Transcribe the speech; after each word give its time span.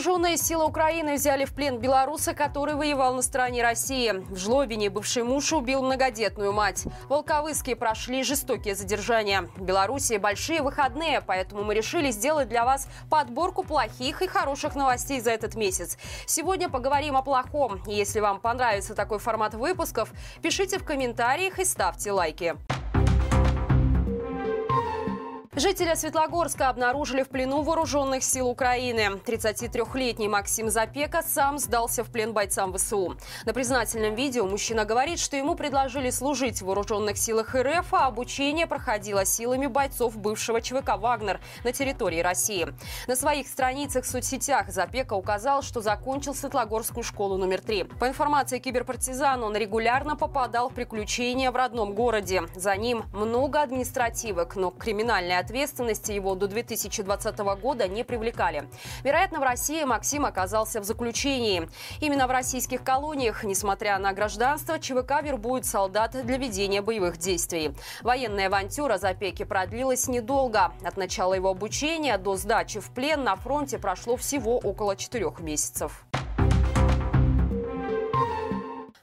Вооруженные 0.00 0.38
силы 0.38 0.64
Украины 0.64 1.16
взяли 1.16 1.44
в 1.44 1.52
плен 1.52 1.76
белоруса, 1.76 2.32
который 2.32 2.74
воевал 2.74 3.14
на 3.14 3.20
стороне 3.20 3.62
России. 3.62 4.10
В 4.30 4.38
Жлобине 4.38 4.88
бывший 4.88 5.24
муж 5.24 5.52
убил 5.52 5.82
многодетную 5.82 6.54
мать. 6.54 6.84
Волковыске 7.10 7.76
прошли 7.76 8.22
жестокие 8.22 8.74
задержания. 8.74 9.42
В 9.56 9.60
Беларуси 9.60 10.16
большие 10.16 10.62
выходные, 10.62 11.20
поэтому 11.20 11.64
мы 11.64 11.74
решили 11.74 12.10
сделать 12.12 12.48
для 12.48 12.64
вас 12.64 12.88
подборку 13.10 13.62
плохих 13.62 14.22
и 14.22 14.26
хороших 14.26 14.74
новостей 14.74 15.20
за 15.20 15.32
этот 15.32 15.54
месяц. 15.54 15.98
Сегодня 16.24 16.70
поговорим 16.70 17.18
о 17.18 17.22
плохом. 17.22 17.82
Если 17.84 18.20
вам 18.20 18.40
понравится 18.40 18.94
такой 18.94 19.18
формат 19.18 19.52
выпусков, 19.52 20.12
пишите 20.40 20.78
в 20.78 20.84
комментариях 20.84 21.58
и 21.58 21.64
ставьте 21.66 22.10
лайки. 22.10 22.56
Жителя 25.56 25.96
Светлогорска 25.96 26.68
обнаружили 26.68 27.24
в 27.24 27.28
плену 27.28 27.62
вооруженных 27.62 28.22
сил 28.22 28.46
Украины. 28.46 29.18
33-летний 29.26 30.28
Максим 30.28 30.70
Запека 30.70 31.22
сам 31.22 31.58
сдался 31.58 32.04
в 32.04 32.12
плен 32.12 32.32
бойцам 32.32 32.72
ВСУ. 32.72 33.16
На 33.46 33.52
признательном 33.52 34.14
видео 34.14 34.46
мужчина 34.46 34.84
говорит, 34.84 35.18
что 35.18 35.36
ему 35.36 35.56
предложили 35.56 36.10
служить 36.10 36.62
в 36.62 36.66
вооруженных 36.66 37.18
силах 37.18 37.56
РФ, 37.56 37.92
а 37.92 38.06
обучение 38.06 38.68
проходило 38.68 39.24
силами 39.24 39.66
бойцов 39.66 40.16
бывшего 40.16 40.62
ЧВК 40.62 40.96
«Вагнер» 40.96 41.40
на 41.64 41.72
территории 41.72 42.20
России. 42.20 42.68
На 43.08 43.16
своих 43.16 43.48
страницах 43.48 44.04
в 44.04 44.08
соцсетях 44.08 44.68
Запека 44.68 45.14
указал, 45.14 45.62
что 45.62 45.80
закончил 45.80 46.32
Светлогорскую 46.32 47.02
школу 47.02 47.36
номер 47.36 47.60
три. 47.60 47.82
По 47.82 48.06
информации 48.06 48.60
киберпартизана, 48.60 49.46
он 49.46 49.56
регулярно 49.56 50.14
попадал 50.14 50.68
в 50.68 50.74
приключения 50.74 51.50
в 51.50 51.56
родном 51.56 51.92
городе. 51.92 52.44
За 52.54 52.76
ним 52.76 53.02
много 53.12 53.62
административок, 53.62 54.54
но 54.54 54.70
криминальная 54.70 55.40
ответственности 55.50 56.12
его 56.12 56.36
до 56.36 56.46
2020 56.46 57.38
года 57.60 57.88
не 57.88 58.04
привлекали. 58.04 58.68
Вероятно, 59.02 59.40
в 59.40 59.42
России 59.42 59.82
Максим 59.82 60.24
оказался 60.24 60.80
в 60.80 60.84
заключении. 60.84 61.68
Именно 62.00 62.28
в 62.28 62.30
российских 62.30 62.84
колониях, 62.84 63.42
несмотря 63.42 63.98
на 63.98 64.12
гражданство, 64.12 64.78
ЧВК 64.78 65.22
вербует 65.22 65.66
солдат 65.66 66.12
для 66.12 66.36
ведения 66.36 66.82
боевых 66.82 67.18
действий. 67.18 67.74
Военная 68.02 68.46
авантюра 68.46 68.96
Запеки 68.98 69.44
продлилась 69.44 70.06
недолго. 70.06 70.72
От 70.84 70.96
начала 70.96 71.34
его 71.34 71.50
обучения 71.50 72.16
до 72.16 72.36
сдачи 72.36 72.78
в 72.78 72.90
плен 72.90 73.24
на 73.24 73.34
фронте 73.34 73.78
прошло 73.78 74.16
всего 74.16 74.58
около 74.58 74.94
четырех 74.94 75.40
месяцев. 75.40 76.04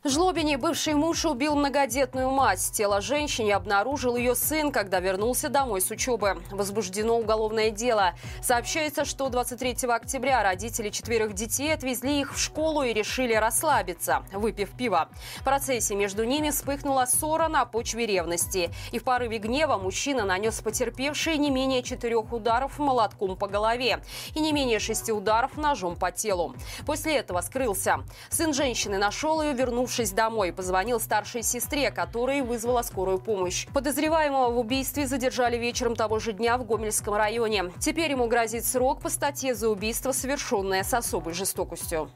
Жлобине 0.10 0.58
бывший 0.58 0.94
муж 0.94 1.26
убил 1.26 1.58
многодетную 1.58 2.30
мать. 2.30 2.72
Тело 2.72 3.02
женщины 3.02 3.52
обнаружил 3.52 4.16
ее 4.16 4.36
сын, 4.36 4.72
когда 4.72 5.02
вернулся 5.02 5.50
домой 5.50 5.82
с 5.82 5.92
учебы. 5.92 6.42
Возбуждено 6.50 7.18
уголовное 7.18 7.72
дело. 7.72 8.14
Сообщается, 8.42 9.04
что 9.04 9.28
23 9.28 9.90
октября 9.90 10.44
родители 10.44 10.90
четверых 10.90 11.34
детей 11.34 11.74
отвезли 11.74 12.22
их 12.22 12.34
в 12.34 12.40
школу 12.40 12.84
и 12.84 12.94
решили 12.94 13.34
расслабиться, 13.34 14.24
выпив 14.32 14.70
пиво. 14.78 15.10
В 15.42 15.44
процессе 15.44 15.94
между 15.94 16.24
ними 16.24 16.52
вспыхнула 16.52 17.06
ссора 17.06 17.50
на 17.50 17.66
почве 17.66 18.06
ревности. 18.06 18.72
И 18.94 19.00
в 19.00 19.04
порыве 19.04 19.40
гнева 19.40 19.78
мужчина 19.78 20.24
нанес 20.24 20.58
потерпевшей 20.62 21.38
не 21.38 21.52
менее 21.52 21.84
четырех 21.84 22.32
ударов 22.32 22.80
молотком 22.80 23.36
по 23.36 23.48
голове 23.48 24.02
и 24.36 24.40
не 24.40 24.54
менее 24.54 24.80
шести 24.80 25.12
ударов 25.12 25.58
ножом 25.58 25.98
по 25.98 26.14
телу. 26.14 26.56
После 26.86 27.18
этого 27.18 27.42
скрылся. 27.42 28.06
Сын 28.30 28.54
женщины 28.54 28.98
нашел 28.98 29.42
ее, 29.42 29.54
вернувшись 29.54 29.97
Вернувшись 29.98 30.16
домой, 30.16 30.54
позвонил 30.54 31.00
старшей 31.00 31.42
сестре, 31.42 31.90
которая 31.90 32.44
вызвала 32.44 32.84
скорую 32.84 33.18
помощь. 33.18 33.66
Подозреваемого 33.74 34.52
в 34.52 34.60
убийстве 34.60 35.08
задержали 35.08 35.58
вечером 35.58 35.96
того 35.96 36.20
же 36.20 36.34
дня 36.34 36.58
в 36.58 36.66
Гомельском 36.66 37.16
районе. 37.16 37.72
Теперь 37.80 38.12
ему 38.12 38.28
грозит 38.28 38.66
срок 38.66 39.02
по 39.02 39.10
статье 39.10 39.56
за 39.56 39.70
убийство, 39.70 40.12
совершенное 40.12 40.84
с 40.84 40.94
особой 40.94 41.34
жестокостью. 41.34 42.12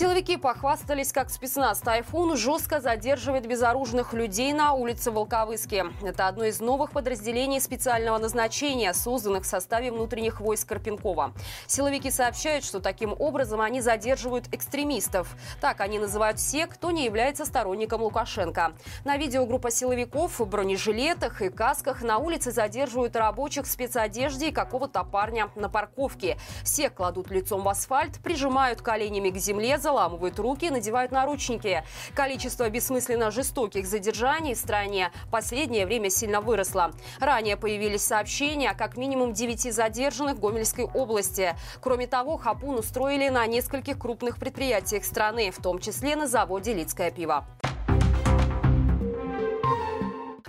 Силовики 0.00 0.38
похвастались, 0.38 1.12
как 1.12 1.28
спецназ 1.28 1.80
«Тайфун» 1.80 2.34
жестко 2.34 2.80
задерживает 2.80 3.46
безоружных 3.46 4.14
людей 4.14 4.54
на 4.54 4.72
улице 4.72 5.10
Волковыске. 5.10 5.88
Это 6.02 6.26
одно 6.26 6.44
из 6.44 6.58
новых 6.58 6.92
подразделений 6.92 7.60
специального 7.60 8.16
назначения, 8.16 8.94
созданных 8.94 9.42
в 9.42 9.46
составе 9.46 9.92
внутренних 9.92 10.40
войск 10.40 10.70
Карпенкова. 10.70 11.34
Силовики 11.66 12.10
сообщают, 12.10 12.64
что 12.64 12.80
таким 12.80 13.14
образом 13.18 13.60
они 13.60 13.82
задерживают 13.82 14.46
экстремистов. 14.52 15.36
Так 15.60 15.82
они 15.82 15.98
называют 15.98 16.38
всех, 16.38 16.70
кто 16.70 16.90
не 16.92 17.04
является 17.04 17.44
сторонником 17.44 18.00
Лукашенко. 18.00 18.72
На 19.04 19.18
видео 19.18 19.44
группа 19.44 19.70
силовиков 19.70 20.40
в 20.40 20.46
бронежилетах 20.46 21.42
и 21.42 21.50
касках 21.50 22.00
на 22.00 22.16
улице 22.16 22.52
задерживают 22.52 23.16
рабочих 23.16 23.66
в 23.66 23.70
спецодежде 23.70 24.48
и 24.48 24.50
какого-то 24.50 25.04
парня 25.04 25.50
на 25.56 25.68
парковке. 25.68 26.38
Всех 26.64 26.94
кладут 26.94 27.30
лицом 27.30 27.60
в 27.60 27.68
асфальт, 27.68 28.18
прижимают 28.20 28.80
коленями 28.80 29.28
к 29.28 29.36
земле, 29.36 29.76
заламывают 29.90 30.38
руки, 30.38 30.70
надевают 30.70 31.10
наручники. 31.10 31.82
Количество 32.14 32.70
бессмысленно 32.70 33.32
жестоких 33.32 33.86
задержаний 33.86 34.54
в 34.54 34.58
стране 34.58 35.10
в 35.26 35.30
последнее 35.30 35.84
время 35.84 36.10
сильно 36.10 36.40
выросло. 36.40 36.92
Ранее 37.18 37.56
появились 37.56 38.04
сообщения 38.04 38.70
о 38.70 38.74
как 38.74 38.96
минимум 38.96 39.32
9 39.32 39.74
задержанных 39.74 40.36
в 40.36 40.40
Гомельской 40.40 40.84
области. 40.84 41.56
Кроме 41.80 42.06
того, 42.06 42.36
хапун 42.36 42.78
устроили 42.78 43.28
на 43.30 43.44
нескольких 43.46 43.98
крупных 43.98 44.38
предприятиях 44.38 45.04
страны, 45.04 45.50
в 45.50 45.60
том 45.60 45.80
числе 45.80 46.14
на 46.14 46.28
заводе 46.28 46.72
«Лицкое 46.72 47.10
пиво». 47.10 47.44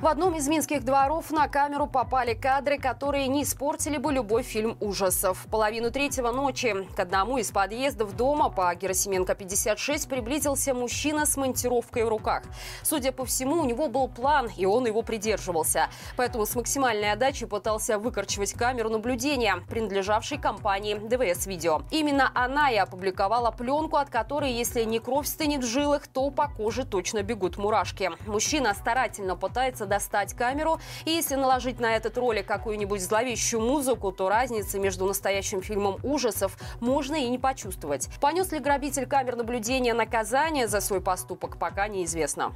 В 0.01 0.07
одном 0.07 0.33
из 0.33 0.47
минских 0.47 0.83
дворов 0.83 1.29
на 1.29 1.47
камеру 1.47 1.85
попали 1.85 2.33
кадры, 2.33 2.79
которые 2.79 3.27
не 3.27 3.43
испортили 3.43 3.97
бы 3.97 4.11
любой 4.11 4.41
фильм 4.41 4.75
ужасов. 4.79 5.37
В 5.45 5.47
половину 5.47 5.91
третьего 5.91 6.31
ночи 6.31 6.87
к 6.95 6.99
одному 6.99 7.37
из 7.37 7.51
подъездов 7.51 8.15
дома 8.15 8.49
по 8.49 8.73
Герасименко 8.73 9.35
56 9.35 10.09
приблизился 10.09 10.73
мужчина 10.73 11.27
с 11.27 11.37
монтировкой 11.37 12.05
в 12.05 12.09
руках. 12.09 12.41
Судя 12.81 13.11
по 13.11 13.25
всему, 13.25 13.61
у 13.61 13.63
него 13.63 13.89
был 13.89 14.07
план, 14.07 14.49
и 14.57 14.65
он 14.65 14.87
его 14.87 15.03
придерживался. 15.03 15.87
Поэтому 16.17 16.47
с 16.47 16.55
максимальной 16.55 17.11
отдачей 17.11 17.45
пытался 17.45 17.99
выкорчевать 17.99 18.53
камеру 18.53 18.89
наблюдения, 18.89 19.57
принадлежавшей 19.69 20.39
компании 20.39 20.95
ДВС 20.95 21.45
Видео. 21.45 21.83
Именно 21.91 22.31
она 22.33 22.71
и 22.71 22.75
опубликовала 22.75 23.51
пленку, 23.51 23.97
от 23.97 24.09
которой, 24.09 24.51
если 24.51 24.83
не 24.83 24.97
кровь 24.97 25.27
стынет 25.27 25.63
в 25.63 25.67
жилах, 25.67 26.07
то 26.07 26.31
по 26.31 26.47
коже 26.47 26.85
точно 26.85 27.21
бегут 27.21 27.59
мурашки. 27.59 28.09
Мужчина 28.25 28.73
старательно 28.73 29.35
пытается 29.35 29.90
достать 29.91 30.33
камеру. 30.33 30.79
И 31.05 31.11
если 31.11 31.35
наложить 31.35 31.79
на 31.79 31.95
этот 31.95 32.17
ролик 32.17 32.45
какую-нибудь 32.47 33.01
зловещую 33.01 33.61
музыку, 33.61 34.11
то 34.11 34.29
разницы 34.29 34.79
между 34.79 35.05
настоящим 35.05 35.61
фильмом 35.61 35.97
ужасов 36.01 36.57
можно 36.79 37.15
и 37.15 37.27
не 37.27 37.37
почувствовать. 37.37 38.07
Понес 38.21 38.51
ли 38.53 38.59
грабитель 38.59 39.05
камер 39.05 39.35
наблюдения 39.35 39.93
наказание 39.93 40.67
за 40.67 40.79
свой 40.79 41.01
поступок, 41.01 41.57
пока 41.57 41.89
неизвестно. 41.89 42.53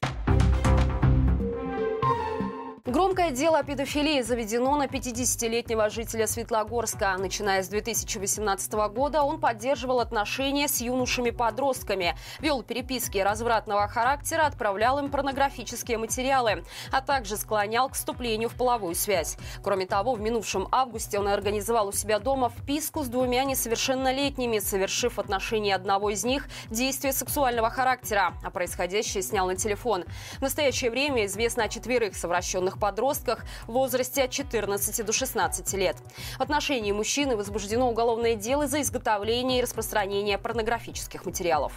Громкое 2.88 3.31
дело 3.31 3.57
о 3.57 3.63
педофилии 3.63 4.22
заведено 4.22 4.75
на 4.75 4.85
50-летнего 4.85 5.90
жителя 5.90 6.28
Светлогорска. 6.28 7.16
Начиная 7.18 7.63
с 7.63 7.68
2018 7.68 8.73
года 8.94 9.23
он 9.23 9.40
поддерживал 9.40 10.01
отношения 10.01 10.68
с 10.68 10.81
юношами-подростками, 10.81 12.16
вел 12.41 12.62
переписки 12.62 13.18
развратного 13.18 13.88
характера, 13.88 14.45
отправлял 14.45 15.00
им 15.00 15.09
порнографические 15.09 15.97
материалы, 15.97 16.63
а 16.91 17.01
также 17.01 17.38
склонял 17.38 17.90
к 17.90 17.94
вступлению 17.94 18.50
в 18.50 18.53
половую 18.53 18.94
связь. 18.94 19.35
Кроме 19.63 19.88
того, 19.88 20.13
в 20.13 20.22
минувшем 20.22 20.68
августе 20.72 21.18
он 21.18 21.28
организовал 21.28 21.88
у 21.88 21.91
себя 21.91 22.19
дома 22.19 22.50
вписку 22.50 23.03
с 23.03 23.07
двумя 23.07 23.45
несовершеннолетними, 23.45 24.59
совершив 24.59 25.16
в 25.16 25.19
отношении 25.19 25.72
одного 25.72 26.12
из 26.12 26.24
них 26.24 26.47
действие 26.69 27.13
сексуального 27.13 27.72
характера, 27.72 28.35
а 28.44 28.51
происходящее 28.51 29.24
снял 29.24 29.47
на 29.47 29.56
телефон. 29.56 30.06
В 30.38 30.41
настоящее 30.41 30.91
время 30.91 31.25
известно 31.25 31.63
о 31.63 31.68
четверых 31.68 32.15
совращенных 32.15 32.75
подростках 32.80 33.45
в 33.68 33.74
возрасте 33.74 34.24
от 34.24 34.31
14 34.31 35.06
до 35.06 35.13
16 35.13 35.74
лет. 35.74 35.98
В 36.38 36.42
отношении 36.42 36.92
мужчины 36.92 37.36
возбуждено 37.36 37.89
уголовное 37.89 38.36
дело 38.36 38.68
за 38.68 38.81
изготовление 38.81 39.60
и 39.60 39.62
распространение 39.62 40.38
порнографических 40.38 41.25
материалов. 41.25 41.74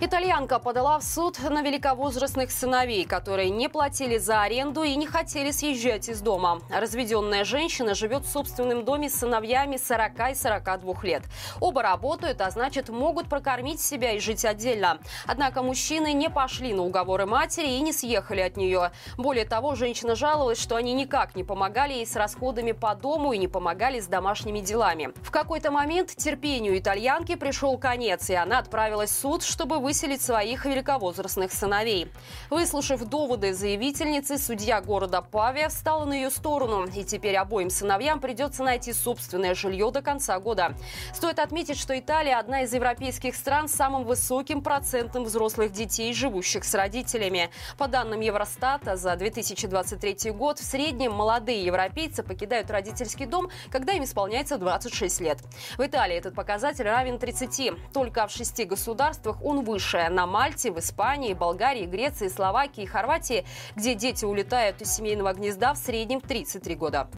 Итальянка 0.00 0.60
подала 0.60 1.00
в 1.00 1.02
суд 1.02 1.40
на 1.40 1.60
великовозрастных 1.60 2.52
сыновей, 2.52 3.04
которые 3.04 3.50
не 3.50 3.68
платили 3.68 4.16
за 4.16 4.42
аренду 4.42 4.84
и 4.84 4.94
не 4.94 5.08
хотели 5.08 5.50
съезжать 5.50 6.08
из 6.08 6.20
дома. 6.20 6.60
Разведенная 6.70 7.44
женщина 7.44 7.96
живет 7.96 8.24
в 8.24 8.30
собственном 8.30 8.84
доме 8.84 9.10
с 9.10 9.14
сыновьями 9.14 9.76
40 9.76 10.30
и 10.30 10.34
42 10.36 10.94
лет. 11.02 11.24
Оба 11.58 11.82
работают, 11.82 12.40
а 12.40 12.50
значит 12.52 12.90
могут 12.90 13.28
прокормить 13.28 13.80
себя 13.80 14.12
и 14.12 14.20
жить 14.20 14.44
отдельно. 14.44 15.00
Однако 15.26 15.64
мужчины 15.64 16.12
не 16.12 16.30
пошли 16.30 16.74
на 16.74 16.84
уговоры 16.84 17.26
матери 17.26 17.66
и 17.66 17.80
не 17.80 17.92
съехали 17.92 18.42
от 18.42 18.56
нее. 18.56 18.92
Более 19.16 19.46
того, 19.46 19.74
женщина 19.74 20.14
жаловалась, 20.14 20.62
что 20.62 20.76
они 20.76 20.92
никак 20.92 21.34
не 21.34 21.42
помогали 21.42 21.94
ей 21.94 22.06
с 22.06 22.14
расходами 22.14 22.70
по 22.70 22.94
дому 22.94 23.32
и 23.32 23.38
не 23.38 23.48
помогали 23.48 23.98
с 23.98 24.06
домашними 24.06 24.60
делами. 24.60 25.10
В 25.24 25.32
какой-то 25.32 25.72
момент 25.72 26.14
терпению 26.14 26.78
итальянки 26.78 27.34
пришел 27.34 27.76
конец, 27.78 28.30
и 28.30 28.34
она 28.34 28.58
отправилась 28.58 29.10
в 29.10 29.18
суд, 29.18 29.42
чтобы 29.42 29.87
выселить 29.88 30.20
своих 30.20 30.66
великовозрастных 30.66 31.50
сыновей. 31.50 32.12
Выслушав 32.50 33.02
доводы 33.06 33.54
заявительницы, 33.54 34.36
судья 34.36 34.82
города 34.82 35.22
Павия 35.22 35.70
встала 35.70 36.04
на 36.04 36.12
ее 36.12 36.28
сторону. 36.28 36.86
И 36.94 37.04
теперь 37.04 37.36
обоим 37.36 37.70
сыновьям 37.70 38.20
придется 38.20 38.62
найти 38.62 38.92
собственное 38.92 39.54
жилье 39.54 39.90
до 39.90 40.02
конца 40.02 40.38
года. 40.40 40.74
Стоит 41.14 41.38
отметить, 41.38 41.78
что 41.78 41.98
Италия 41.98 42.36
одна 42.36 42.64
из 42.64 42.74
европейских 42.74 43.34
стран 43.34 43.66
с 43.66 43.72
самым 43.72 44.04
высоким 44.04 44.60
процентом 44.60 45.24
взрослых 45.24 45.72
детей, 45.72 46.12
живущих 46.12 46.64
с 46.64 46.74
родителями. 46.74 47.48
По 47.78 47.88
данным 47.88 48.20
Евростата, 48.20 48.94
за 48.96 49.16
2023 49.16 50.32
год 50.32 50.58
в 50.58 50.64
среднем 50.64 51.12
молодые 51.12 51.64
европейцы 51.64 52.22
покидают 52.22 52.70
родительский 52.70 53.24
дом, 53.24 53.48
когда 53.70 53.94
им 53.94 54.04
исполняется 54.04 54.58
26 54.58 55.20
лет. 55.22 55.38
В 55.78 55.86
Италии 55.86 56.18
этот 56.18 56.34
показатель 56.34 56.84
равен 56.84 57.18
30. 57.18 57.72
Только 57.94 58.26
в 58.26 58.30
шести 58.30 58.64
государствах 58.64 59.42
он 59.42 59.64
выше. 59.64 59.77
На 60.10 60.26
Мальте, 60.26 60.70
в 60.70 60.78
Испании, 60.78 61.34
Болгарии, 61.34 61.86
Греции, 61.86 62.28
Словакии 62.28 62.84
Хорватии, 62.84 63.44
где 63.76 63.94
дети 63.94 64.24
улетают 64.24 64.82
из 64.82 64.92
семейного 64.92 65.32
гнезда 65.32 65.74
в 65.74 65.78
среднем 65.78 66.20
33 66.20 66.74
года. 66.74 67.08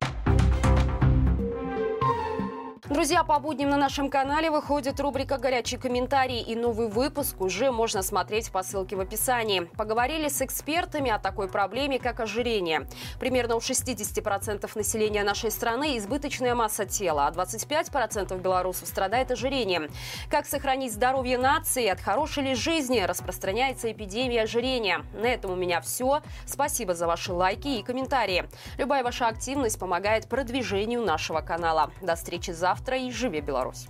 Друзья, 2.90 3.22
по 3.22 3.38
будням 3.38 3.70
на 3.70 3.76
нашем 3.76 4.10
канале 4.10 4.50
выходит 4.50 4.98
рубрика 4.98 5.38
«Горячий 5.38 5.76
комментарий» 5.76 6.40
и 6.40 6.56
новый 6.56 6.88
выпуск 6.88 7.40
уже 7.40 7.70
можно 7.70 8.02
смотреть 8.02 8.50
по 8.50 8.64
ссылке 8.64 8.96
в 8.96 9.00
описании. 9.00 9.60
Поговорили 9.76 10.26
с 10.26 10.42
экспертами 10.42 11.08
о 11.08 11.20
такой 11.20 11.46
проблеме, 11.46 12.00
как 12.00 12.18
ожирение. 12.18 12.88
Примерно 13.20 13.54
у 13.54 13.60
60% 13.60 14.68
населения 14.74 15.22
нашей 15.22 15.52
страны 15.52 15.98
избыточная 15.98 16.56
масса 16.56 16.84
тела, 16.84 17.28
а 17.28 17.30
25% 17.30 18.36
белорусов 18.40 18.88
страдает 18.88 19.30
ожирением. 19.30 19.86
Как 20.28 20.46
сохранить 20.46 20.92
здоровье 20.92 21.38
нации 21.38 21.86
от 21.86 22.00
хорошей 22.00 22.42
ли 22.42 22.54
жизни 22.56 22.98
распространяется 22.98 23.92
эпидемия 23.92 24.42
ожирения. 24.42 25.04
На 25.12 25.26
этом 25.26 25.52
у 25.52 25.56
меня 25.56 25.80
все. 25.80 26.22
Спасибо 26.44 26.94
за 26.94 27.06
ваши 27.06 27.32
лайки 27.32 27.68
и 27.68 27.84
комментарии. 27.84 28.48
Любая 28.78 29.04
ваша 29.04 29.28
активность 29.28 29.78
помогает 29.78 30.28
продвижению 30.28 31.04
нашего 31.04 31.40
канала. 31.40 31.92
До 32.02 32.16
встречи 32.16 32.50
завтра 32.50 32.79
завтра 32.80 32.96
и 32.96 33.10
живе 33.10 33.42
Беларусь! 33.42 33.88